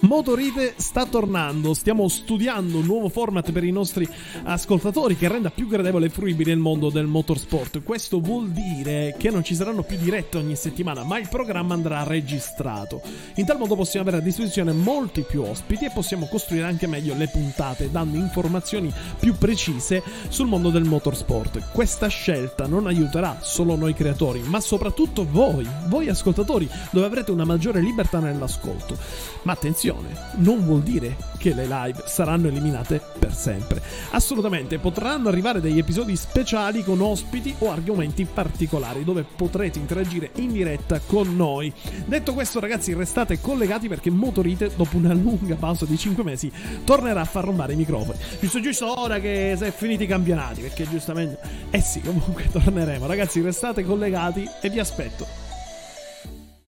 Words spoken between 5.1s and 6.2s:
che renda più gradevole e